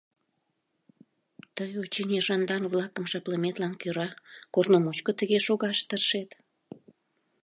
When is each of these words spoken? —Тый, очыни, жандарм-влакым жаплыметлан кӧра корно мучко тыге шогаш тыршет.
—Тый, 1.55 1.71
очыни, 1.81 2.17
жандарм-влакым 2.27 3.05
жаплыметлан 3.11 3.73
кӧра 3.81 4.09
корно 4.53 4.77
мучко 4.83 5.11
тыге 5.19 5.39
шогаш 5.47 5.77
тыршет. 5.87 6.29